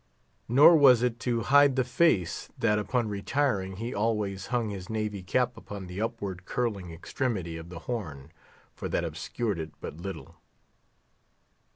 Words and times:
Nor 0.49 0.77
was 0.77 1.03
it 1.03 1.19
to 1.19 1.41
hide 1.41 1.75
the 1.75 1.83
face, 1.83 2.49
that 2.57 2.79
upon 2.79 3.07
retiring, 3.07 3.75
he 3.75 3.93
always 3.93 4.47
hung 4.47 4.71
his 4.71 4.89
Navy 4.89 5.21
cap 5.21 5.55
upon 5.55 5.85
the 5.85 6.01
upward 6.01 6.43
curling 6.45 6.89
extremity 6.89 7.55
of 7.55 7.69
the 7.69 7.77
horn, 7.81 8.31
for 8.73 8.89
that 8.89 9.03
obscured 9.05 9.59
it 9.59 9.73
but 9.79 9.97
little. 9.97 10.37